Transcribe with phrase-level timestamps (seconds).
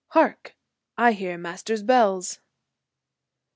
[0.17, 0.55] Hark!
[0.97, 2.39] I hear Master's bells!"